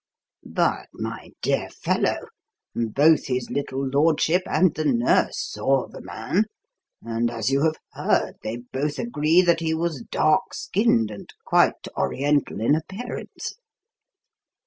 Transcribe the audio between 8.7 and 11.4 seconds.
both agree that he was dark skinned and